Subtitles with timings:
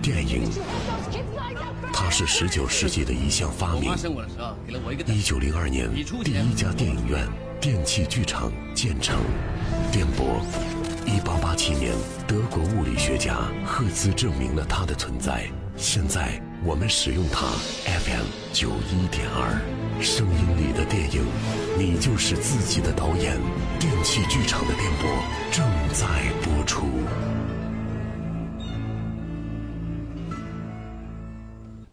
[0.00, 0.48] 电影。
[1.92, 3.92] 它是十九世纪的一项发明。
[5.06, 5.88] 一九零二年，
[6.24, 7.26] 第一家电影院
[7.60, 9.16] 电气剧场建成。
[9.92, 10.40] 电波。
[11.06, 11.92] 一八八七年，
[12.26, 13.36] 德国物理学家
[13.66, 15.44] 赫兹证明了它的存在。
[15.76, 17.46] 现在我们使用它
[17.86, 19.58] ，FM 九一点二，
[20.00, 21.24] 声音里的电影，
[21.78, 23.38] 你就是自己的导演。
[23.78, 25.10] 电气剧场的电波
[25.50, 26.06] 正在
[26.44, 26.86] 播出。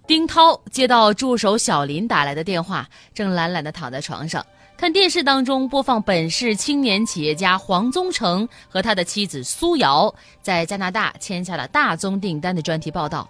[0.08, 4.44] 丁涛接到助手小林打来的电话，正懒懒的躺在床上
[4.78, 13.30] 看电视，当中播放本市青年企业家黄宗成和他的妻子苏瑶在加拿大签下了大宗订单的专题报道。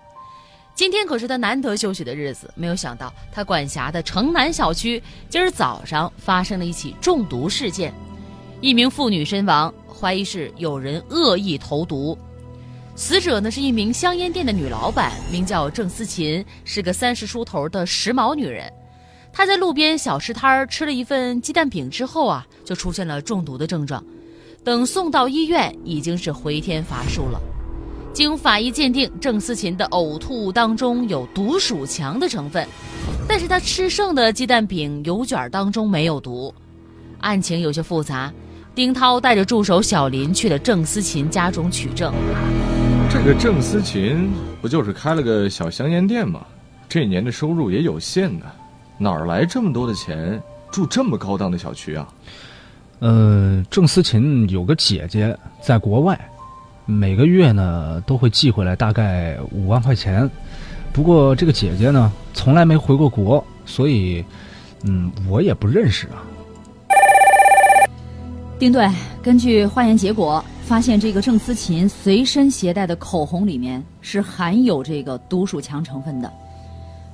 [0.76, 7.92] 今天可是他难得休息的日子，没有想到他管辖的城南小区今儿早上发生了一起中毒事件，
[8.62, 12.16] 一名妇女身亡，怀疑是有人恶意投毒。
[12.98, 18.68] 死者呢是一名香烟店的女老板，名叫郑思琴，是个三十出头的时髦女人。
[19.32, 24.04] 她在路边小吃摊儿吃了一份鸡蛋饼之后啊，就出现了中毒的症状。
[24.64, 27.40] 等送到医院，已经是回天乏术了。
[28.14, 32.68] 经法医鉴定，郑思琴的呕吐当中有毒鼠强的成分，
[33.28, 36.52] 但是她吃剩的鸡蛋饼油卷当中没有毒。
[37.20, 38.34] 案情有些复杂，
[38.74, 42.12] 丁涛带着助手小林去了郑思琴家中取证。
[43.10, 44.30] 这个郑思琴
[44.62, 46.46] 不就是开了个小香烟店吗？
[46.90, 48.46] 这年的收入也有限呢，
[48.98, 50.42] 哪儿来这么多的钱
[50.72, 52.08] 住这么高档的小区啊？
[53.00, 56.20] 呃，郑思琴有个姐姐在国外，
[56.86, 60.30] 每个月呢都会寄回来大概五万块钱。
[60.92, 64.24] 不过这个姐姐呢从来没回过国，所以，
[64.84, 66.24] 嗯，我也不认识啊。
[68.60, 68.90] 丁队，
[69.22, 70.44] 根据化验结果。
[70.64, 76.30] 发现这个郑思琴随身携带的口红里面是含有这个毒鼠强成分的，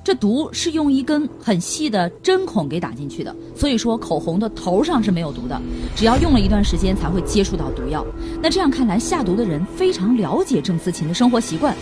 [0.02, 5.62] 这毒是用一根很细的针孔给打进去的，所以说口红的头上是没有毒的，
[5.94, 8.04] 只要用了一段时间才会接触到毒药。
[8.42, 11.72] 那这样看来，下毒的人非常了解郑思琴的生活习惯。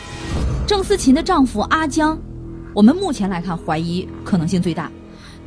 [0.66, 2.18] 郑思琴的丈夫阿江，
[2.74, 4.92] 我们目前来看怀疑可能性最大。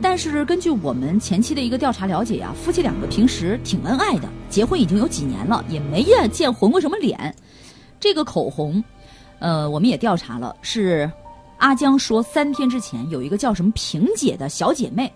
[0.01, 7.33] 但是根据我们前期的一个调查了解呀，夫妻两个平时挺恩爱的，结婚已经有几年了，也没见见混过什么脸。
[7.99, 8.83] 这个口红，
[9.39, 11.09] 呃，我们也调查了，是
[11.57, 15.11] 阿江说三天之前有一个叫什么萍姐的小姐妹，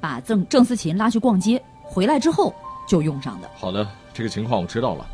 [0.00, 2.52] 把郑郑思琴拉去逛街，回来之后
[2.88, 3.48] 就用上的。
[3.56, 5.06] 好的，这个情况我知道了。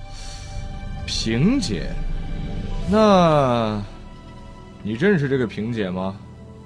[1.06, 1.92] 萍姐，
[2.90, 3.80] 那，
[4.82, 6.16] 你认识这个萍姐吗？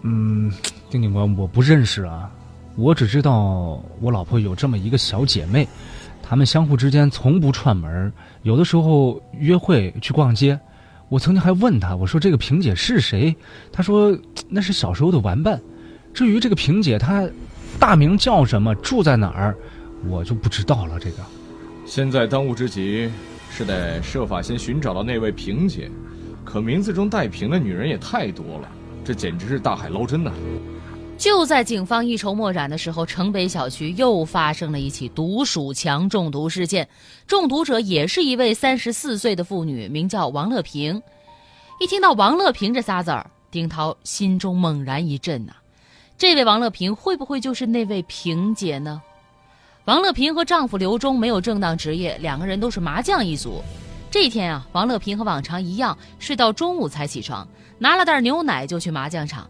[0.02, 0.52] 嗯，
[0.88, 2.30] 丁警官，我不认识啊。
[2.76, 5.66] 我只知道我老婆有这么一个小姐妹，
[6.22, 8.12] 她们相互之间从不串门
[8.42, 10.58] 有的时候约会去逛街，
[11.08, 13.34] 我曾经还问她，我说这个萍姐是谁？
[13.70, 14.16] 她说
[14.48, 15.60] 那是小时候的玩伴。
[16.12, 17.28] 至于这个萍姐她
[17.78, 19.56] 大名叫什么，住在哪儿，
[20.08, 20.98] 我就不知道了。
[20.98, 21.18] 这个，
[21.86, 23.08] 现在当务之急
[23.50, 25.88] 是得设法先寻找到那位萍姐，
[26.44, 28.68] 可名字中带“萍”的女人也太多了，
[29.04, 30.32] 这简直是大海捞针呐。
[31.16, 36.86] 就在警方一筹莫展的时候，城北小区又发生了一起毒鼠强中毒事件，
[37.26, 41.00] 中毒者也是一位三十四岁的妇女，名叫王乐平。
[41.80, 45.52] 一听到王乐平这仨字儿，丁涛心中猛然一震呐，
[46.18, 49.00] 这位王乐平会不会就是那位萍姐呢？
[49.86, 53.62] 王乐平和丈夫刘忠没有正当职业，两个人都是麻将一族。
[54.10, 57.46] 这一天啊，王乐平和往常一样，睡到中午才起床，
[57.78, 59.48] 拿了袋牛奶就去麻将场。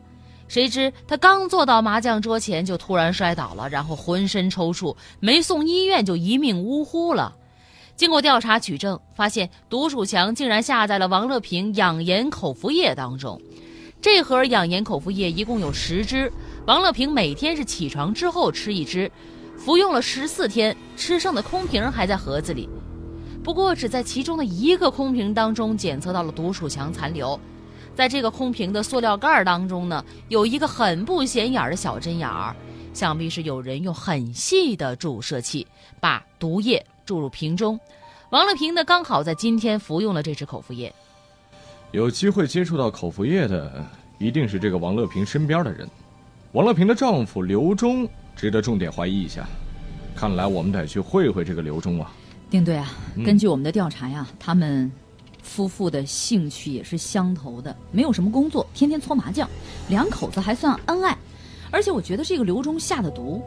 [0.55, 7.35] 谁知他刚坐到麻将桌前，就突然摔倒了，然后浑身抽搐，没送医院就一命呜呼了。
[7.97, 13.43] 经过调查取证，发现毒鼠强竟然下在了王乐平养颜口服液当中。
[14.01, 16.33] 这盒养颜口服液一共有十支，
[16.69, 19.11] 王乐平每天是起床之后吃一支，
[19.57, 22.69] 服用了十四天，吃剩的空瓶还在盒子里。
[23.43, 27.37] 不过只在其中的一个空瓶当中检测到了毒鼠强残留。
[27.95, 32.55] 在这个空瓶的塑料盖当中呢，有一个很不显眼的小针眼儿，
[32.93, 35.67] 想必是有人用很细的注射器
[36.01, 37.79] 把毒液注入瓶中。
[38.31, 40.93] 王乐平呢，刚好在今天服用了这支口服液。
[41.93, 43.85] 有机会接触到口服液的，
[44.19, 45.89] 一定是这个王乐平身边的人。
[46.51, 49.47] 王乐平的丈夫刘忠值得重点怀疑一下。
[50.17, 52.11] 看来我们得去会会这个刘忠啊。
[52.51, 52.91] 丁队啊，
[53.25, 54.91] 根据我们的调查呀，他们。
[55.45, 59.49] 夫妇的兴趣也是相投的，没有什么工作，天天搓麻将，
[59.89, 61.17] 两口子还算恩爱。
[61.71, 63.43] 而且我觉得这个刘忠下的毒，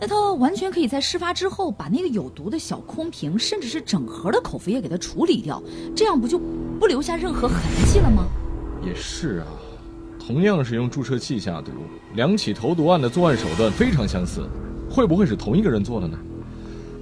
[0.00, 5.62] 那他完全可以在事发之后把那个有毒的小空瓶，甚至是整盒的口服液给它处理掉，
[5.94, 6.38] 这样不就
[6.78, 8.26] 不留下任何痕迹了吗？
[8.84, 9.46] 也是啊，
[10.18, 11.70] 同样是用注射器下毒，
[12.14, 14.46] 两起投毒案的作案手段非常相似，
[14.90, 16.18] 会不会是同一个人做的呢？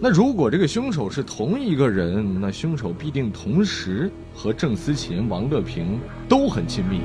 [0.05, 7.03] 那如果这个凶手是同一个人，那凶手必定同时和郑思琴、王乐平都很亲密。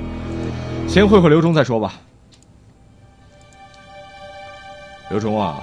[0.87, 1.93] 先会会刘忠再说吧。
[5.11, 5.61] 刘忠啊，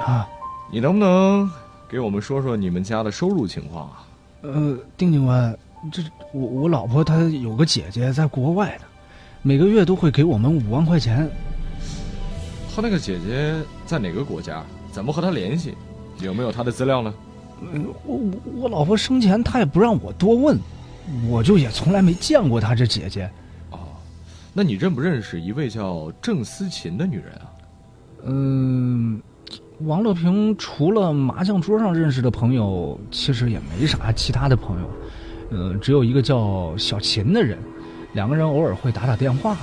[0.00, 0.28] 啊，
[0.70, 1.50] 你能不能
[1.88, 4.06] 给我们说说你们家的收入情况啊？
[4.42, 5.58] 呃，丁警官，
[5.90, 6.02] 这
[6.34, 8.84] 我我老婆她有个姐姐在国外呢，
[9.40, 11.26] 每个月都会给我们五万块钱。
[12.74, 13.54] 他那个姐姐
[13.86, 14.62] 在哪个国家？
[14.92, 15.74] 怎么和她联系？
[16.20, 17.14] 有没有他的资料呢？
[17.72, 18.20] 嗯我
[18.54, 20.58] 我老婆生前她也不让我多问，
[21.26, 23.30] 我就也从来没见过她这姐姐。
[23.70, 23.78] 哦，
[24.52, 27.48] 那你认不认识一位叫郑思琴的女人啊？
[28.26, 29.22] 嗯，
[29.80, 34.90] 王乐平除了麻将桌上认识的朋友，其实也没啥其他的朋友。
[35.50, 37.56] 呃，只有一个叫小琴的人，
[38.12, 39.56] 两个人偶尔会打打电话，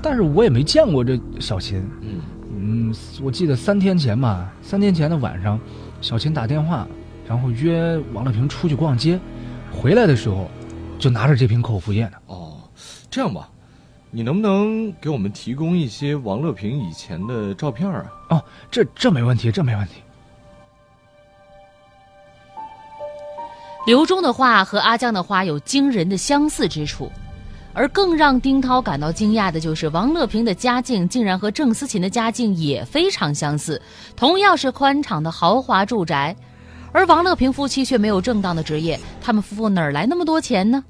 [0.00, 1.82] 但是我也没见过这小琴。
[2.02, 2.20] 嗯
[2.58, 5.60] 嗯，我记得三天前吧，三天前的晚上，
[6.00, 6.88] 小琴打电话，
[7.28, 9.20] 然后约王乐平出去逛街，
[9.70, 10.48] 回来的时候，
[10.98, 12.12] 就拿着这瓶口服液呢。
[12.28, 12.58] 哦，
[13.10, 13.50] 这样吧，
[14.10, 18.06] 你能不能给我们提供一些王乐平以前的照片啊？
[18.30, 19.94] 哦，这这没问题，这没问题。
[23.86, 27.12] 刘忠的话和阿江的话有惊人的相似之处，
[27.76, 33.80] 而更让丁涛感到惊讶的就是王乐平的家境竟然和郑思琴的家境也非常相似，
[34.16, 36.34] 同样是宽敞的豪华住宅，
[36.90, 40.82] 而王乐平夫妻却没有正当的职业，他们夫妇哪来那么多钱呢？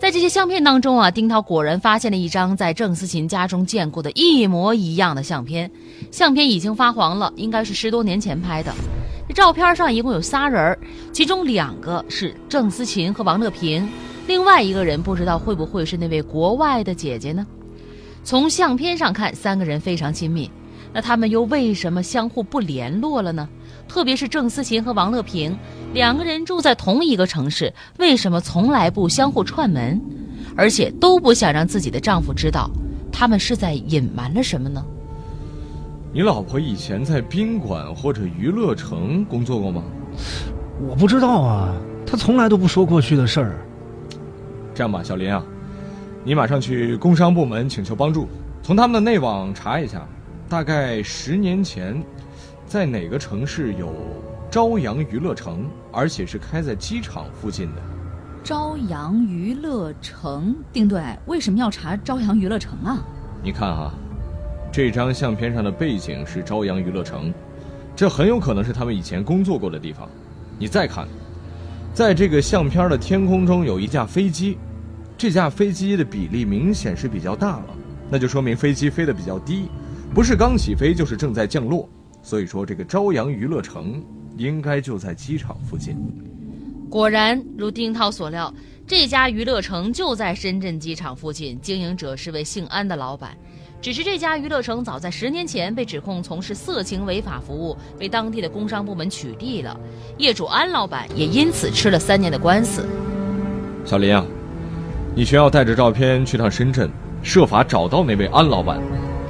[0.00, 5.70] 在这些相片当中啊，丁涛果然发现了一张在郑思琴家中见过的一模一样的相片，
[6.10, 8.72] 相片已经发黄了，应该是十多年前拍的。
[9.28, 10.78] 这照片上一共有仨人，
[11.12, 13.86] 其中两个是郑思琴和王乐平，
[14.26, 17.46] 另外一个人不知道会不会是那位国外的姐姐呢？
[18.22, 20.50] 从相片上看，三个人非常亲密，
[20.94, 23.48] 那他们又为什么相互不联络了呢？
[23.86, 25.54] 特别是郑思琴和王乐平
[25.92, 30.00] 两个人住在同一个城市，为什么从来不相互串门，
[30.56, 32.70] 而且都不想让自己的丈夫知道？
[33.12, 34.82] 他们是在隐瞒了什么呢？
[36.14, 39.84] 你老婆以前在宾馆或者娱乐城工作过吗？
[40.88, 41.74] 我不知道啊，
[42.06, 43.58] 她从来都不说过去的事儿。
[44.74, 45.42] 这样吧，小林啊，
[46.24, 48.28] 你马上去工商部门请求帮助，
[48.62, 50.04] 从他们的内网查一下，
[50.48, 52.02] 大概十年前，
[52.66, 53.94] 在哪个城市有
[54.50, 57.82] 朝阳娱乐城，而且是开在机场附近的。
[58.42, 62.98] 朝阳娱乐城，丁队为什么要查朝阳娱乐城啊？
[63.42, 63.94] 你看啊、
[64.72, 67.32] 这张相片上的背景是朝阳娱乐城，
[67.94, 70.08] 这很有可能是他们以前工作过的地方。
[70.58, 71.06] 你再看，
[71.94, 74.58] 在这个相片的天空中有一架飞机，
[75.16, 77.66] 这架飞机的比例明显是比较大了，
[78.10, 79.68] 那就说明飞机飞得比较低，
[80.12, 81.88] 不是刚起飞就是正在降落。
[82.20, 84.02] 所以说，这个朝阳娱乐城
[84.36, 85.96] 应该就在机场附近。
[86.90, 88.52] 果然，如丁涛所料，
[88.88, 93.36] 这家娱乐城就在深圳机场附近，经营者是位姓安的老板。
[93.84, 99.78] 只是这家娱乐城早在十年前被指控从事色情违法服务，被当地的工商部门取缔了，
[100.16, 102.88] 业主安老板也因此吃了三年的官司。
[103.84, 104.24] 小林啊，
[105.14, 106.88] 你需要带着照片去趟深圳，
[107.22, 108.80] 设法找到那位安老板。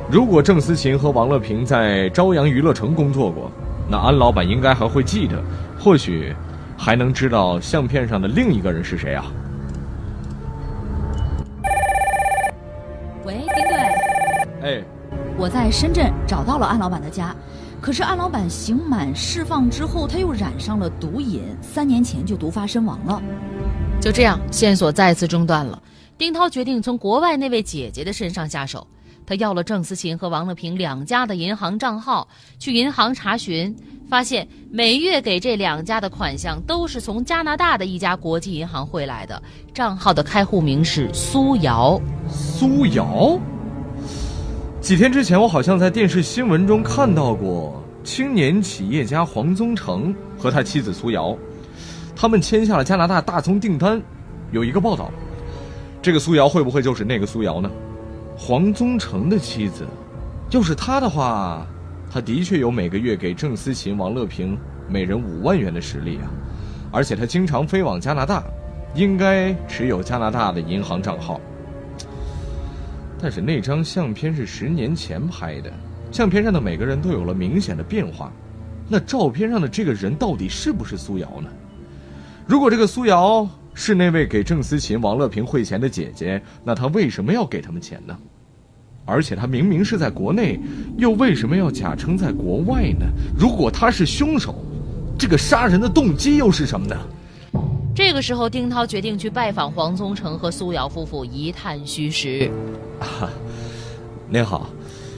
[0.08, 3.50] 如果郑思琴和王乐平在朝阳娱乐城工作过，
[3.90, 5.42] 那安老板应该还会记得，
[5.76, 6.32] 或许
[6.78, 9.26] 还能知道相片上的另一个人是谁啊？
[15.44, 17.36] 我在深圳找到了安老板的家，
[17.78, 23.22] 可是安老板刑满释放之后，他又染上了毒瘾，三年前就毒发身亡了。
[24.00, 25.82] 就这样，线索再次中断了。
[26.16, 28.86] 丁涛决定从国外那位姐姐的身上下手。
[29.26, 32.26] 他要了郑思琴和王乐平两家的银行账号，
[32.58, 33.76] 去银行查询，
[34.08, 39.42] 发现每月给这两家的款项都是从加拿大的一家国际银行汇来的，
[39.74, 42.00] 账号的开户名是苏瑶。
[42.30, 43.38] 苏瑶。
[44.84, 51.34] 几天之前，我好像在电视新闻中看到过青年企业家黄宗成和他妻子苏瑶，
[52.14, 53.98] 他们签下了加拿大大宗订单。
[54.52, 55.10] 有一个报道，
[56.02, 57.70] 这个苏瑶会不会就是那个苏瑶呢？
[58.36, 59.86] 黄宗成的妻子，
[60.50, 61.66] 要是他的话，
[62.12, 64.54] 他的确有每个月给郑思琴、王乐平
[64.86, 66.28] 每人五万元的实力啊，
[66.92, 68.44] 而且他经常飞往加拿大，
[68.94, 71.40] 应该持有加拿大的银行账号。
[73.24, 75.72] 但是那张相片是十年前拍的，
[76.12, 78.30] 相片上的每个人都有了明显的变化，
[78.86, 81.48] 那照片上的这个人到底是不是苏瑶呢？
[82.46, 88.14] 如果这个苏瑶是那位给郑思琴、王乐平汇钱的姐姐，那她为什么要给他们钱呢？
[89.06, 90.60] 而且她明明是在国内，
[90.98, 93.06] 又为什么要假称在国外呢？
[93.34, 94.54] 如果她是凶手，
[95.18, 96.94] 这个杀人的动机又是什么呢？
[97.94, 102.50] 这个时候，丁涛决定去拜访黄宗成和苏瑶夫妇一探虚实。
[102.98, 103.30] 啊，
[104.28, 104.68] 您好，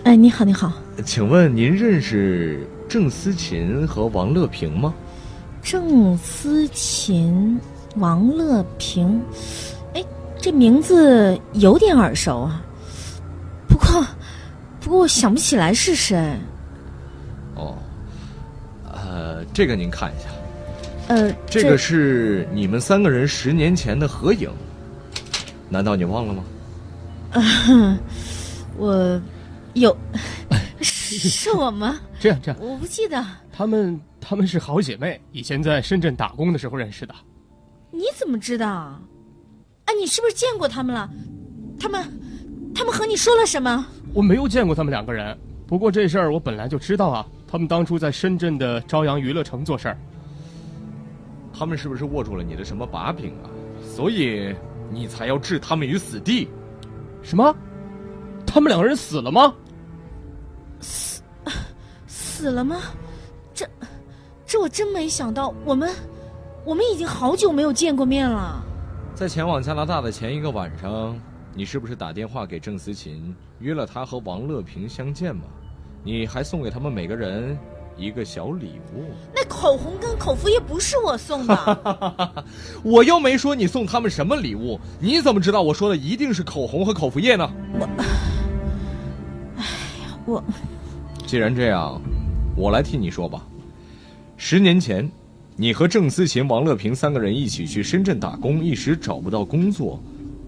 [0.05, 0.71] 哎，你好，你好，
[1.03, 4.93] 请问您认识郑思琴和王乐平吗？
[5.63, 7.59] 郑思琴、
[7.97, 9.23] 王乐平，
[9.95, 10.05] 哎，
[10.39, 12.63] 这名字有点耳熟啊。
[13.67, 14.07] 不过，
[14.81, 16.39] 不过我想不起来是谁。
[17.55, 17.75] 哦，
[18.85, 20.29] 呃，这个您看一下。
[21.09, 24.51] 呃，这个是你们三个人十年前的合影，
[25.69, 26.45] 难道你忘了吗？
[27.33, 27.99] 啊，
[28.77, 29.21] 我
[29.75, 29.97] 有，
[30.83, 31.99] 是我吗？
[32.19, 33.25] 这 样这样，我不记得。
[33.53, 37.15] 他们他们是好姐妹，以前在深圳打工的时候认识的。
[37.93, 38.67] 你怎么知道？
[38.69, 39.01] 啊，
[40.01, 41.09] 你是不是见过他们了？
[41.79, 42.05] 他们，
[42.75, 43.87] 他们和你说了什么？
[44.13, 47.25] 我没有见过他们两个人，不过这事儿我本来就知道啊。
[47.47, 49.97] 他们当初在深圳的朝阳娱乐城做事儿。
[51.59, 53.49] 他们是不是握住了你的什么把柄啊？
[53.81, 54.55] 所以
[54.91, 56.49] 你才要置他们于死地？
[57.23, 57.55] 什么？
[58.47, 59.55] 他们两个人死了吗？
[60.81, 61.23] 死
[62.07, 62.77] 死了吗？
[63.55, 63.67] 这
[64.45, 65.55] 这我真没想到。
[65.65, 65.91] 我们
[66.65, 68.63] 我们已经好久没有见过面了。
[69.15, 71.19] 在前往加拿大的前一个晚上，
[71.55, 75.45] 你是不是打电话给郑思琴，约了他和王乐平相见吗？
[76.05, 77.59] 你还送给他们每个人。
[77.97, 82.45] 一个小礼物，那口红跟口服液不是我送的，
[82.85, 87.51] 我又没说你送他们什么礼物，你怎么知道我说的一定是口红和口服液呢？
[87.79, 87.89] 我，
[89.57, 89.65] 哎
[90.03, 90.45] 呀，我，
[91.27, 91.99] 既然这样，
[92.55, 93.43] 我来替你说吧。
[94.37, 95.11] 十年前，
[95.57, 99.99] 你和郑思琴、王乐平三个人一起去深圳打工，一时找不到工作，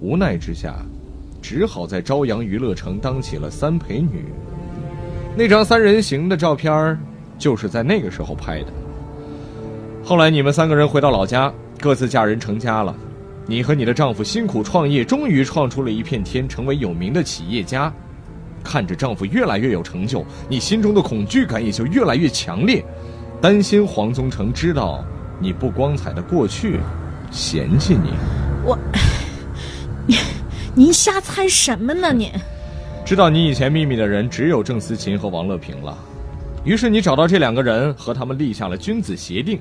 [0.00, 0.76] 无奈之下，
[1.40, 4.26] 只好在朝阳娱乐城当起了三陪女。
[5.35, 6.99] 那张三人行的照片儿。
[7.38, 8.66] 就是在那个时候拍的。
[10.04, 12.95] 后来你们三个人回到老家，各自嫁人成家了。
[13.47, 17.92] 你和你的丈夫辛苦创业，终于创出了一片天，成为有名的企业家。
[18.62, 22.85] 看着丈夫越来越有成就，你心中的恐惧感也就越来越强烈，
[23.40, 25.02] 担心黄宗成知道
[25.40, 26.80] 你不光彩的过去，
[27.30, 28.11] 嫌弃你。
[28.64, 28.76] 我，
[30.75, 32.12] 您瞎猜什么呢？
[32.12, 32.30] 您
[33.07, 35.97] 知道你以前秘密的人只有郑思琴和王乐平了。
[36.68, 39.58] 于是你找到这两个人，和他们立下了君子协定，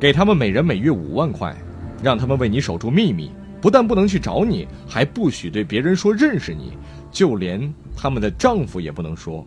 [0.00, 1.54] 给他们每人每月五万块，
[2.02, 3.30] 让他们为你守住秘密，
[3.60, 6.72] 不但不能去找你，还不许对别人说认识你，
[7.12, 9.46] 就连他们的丈夫也不能说，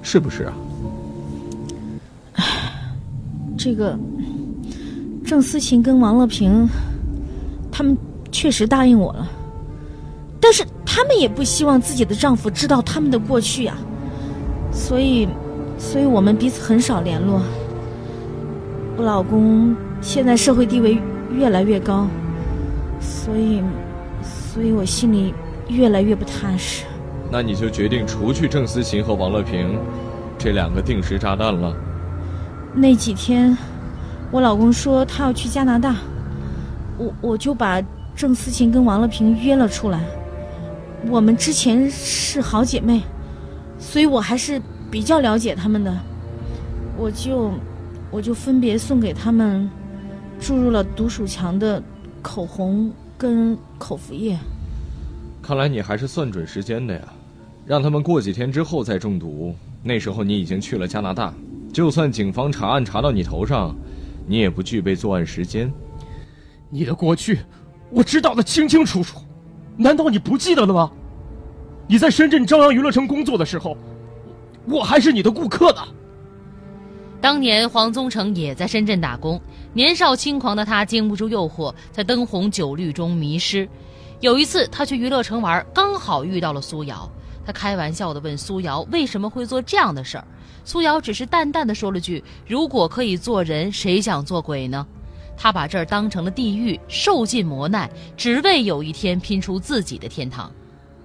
[0.00, 0.54] 是不是啊？
[3.58, 3.94] 这个
[5.22, 6.66] 郑思琴跟王乐平，
[7.70, 7.94] 他们
[8.32, 9.30] 确实答应我了，
[10.40, 13.76] 但是他们也不希望自己的丈夫知道他们的过去呀，
[14.72, 15.28] 所以。
[15.80, 17.40] 所以我们彼此很少联络。
[18.98, 21.00] 我老公现在社会地位
[21.32, 22.06] 越来越高，
[23.00, 23.62] 所以，
[24.22, 25.34] 所以我心里
[25.68, 26.84] 越来越不踏实。
[27.32, 29.78] 那你就决定除去郑思琴和王乐平
[30.36, 31.74] 这两个定时炸弹了。
[32.74, 33.56] 那几天，
[34.30, 35.96] 我老公说他要去加拿大，
[36.98, 37.82] 我我就把
[38.14, 40.04] 郑思琴跟王乐平约了出来。
[41.08, 43.00] 我们之前是好姐妹，
[43.78, 44.60] 所以我还是。
[44.90, 45.96] 比较了解他们的，
[46.96, 47.52] 我就
[48.10, 49.70] 我就分别送给他们
[50.40, 51.80] 注入了毒鼠强的
[52.20, 54.36] 口红跟口服液。
[55.40, 57.00] 看来你还是算准时间的呀，
[57.64, 59.54] 让他们过几天之后再中毒。
[59.82, 61.32] 那时候你已经去了加拿大，
[61.72, 63.74] 就算警方查案查到你头上，
[64.26, 65.72] 你也不具备作案时间。
[66.68, 67.38] 你的过去
[67.90, 69.20] 我知道的清清楚楚，
[69.76, 70.90] 难道你不记得了吗？
[71.86, 73.76] 你在深圳朝阳娱乐城工作的时候。
[74.66, 75.82] 我还是你的顾客呢。
[77.20, 79.40] 当年黄宗成也在深圳打工，
[79.72, 83.68] 年少轻狂的他经不住诱惑，在灯红酒绿中迷失。
[84.20, 87.10] 有一次，他去娱乐城玩，刚好遇到了苏瑶。
[87.44, 90.24] 他开玩笑地问苏瑶为什么会做这样的事儿，
[90.64, 94.86] 苏瑶只是淡淡的说了句：“如果可以做人，谁想做鬼呢？”
[95.36, 100.52] 他把这儿当成了地狱，受尽磨难，只为有一天拼出自己的天堂。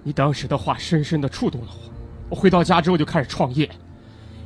[0.03, 1.94] 你当时的话深深地触动了我。
[2.29, 3.69] 我回到家之后就开始创业，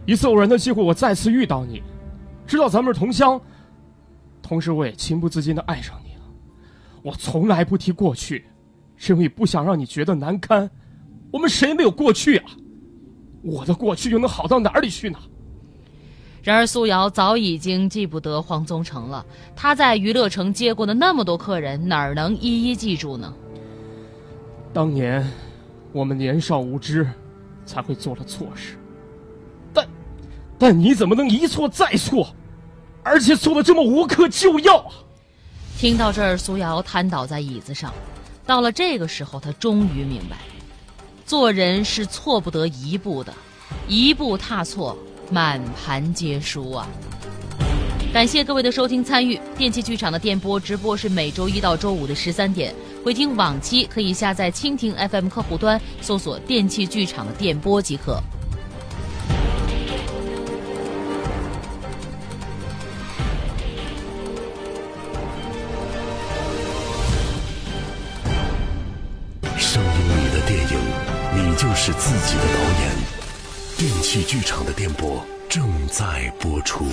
[0.06, 1.82] 一次偶然的机会，我再次遇到你，
[2.46, 3.40] 知道咱们是同乡，
[4.42, 6.22] 同时我也情不自禁的爱上你了。
[7.02, 8.46] 我从来不提过去，
[8.98, 10.70] 是因为不想让你觉得难堪。
[11.32, 12.52] 我们谁没有过去啊？
[13.42, 15.18] 我的过去又能好到哪里去呢？
[16.42, 23.34] 然而苏瑶早已经记不得黄宗成了，他在娱乐城接过的那么多客人，哪儿能一一记住呢？
[24.74, 25.26] 当年
[25.92, 27.08] 我们年少无知，
[27.70, 28.76] 才会做了错事。
[29.72, 29.88] 但，
[30.58, 32.36] 但你怎么能一错再错，
[33.04, 34.90] 而且错的这么无可救药啊？
[35.78, 37.94] 听到这儿，苏瑶瘫倒在椅子上。
[38.46, 40.38] 到了这个时候，他终于明白，
[41.24, 43.32] 做人是错不得一步的，
[43.88, 44.98] 一步踏错，
[45.30, 46.88] 满盘皆输啊！
[48.12, 52.74] 感谢各位的收听参与，电器剧场的电波直播是每周一到周五的十三点，
[53.10, 58.22] 回听往期可以下载蜻蜓 FM 客户端，搜索“电器剧场”的电波即可。
[69.58, 70.78] 声音里的电影，
[71.34, 72.96] 你就是自己的导演。
[73.76, 76.86] 电器剧场的电波正在播出。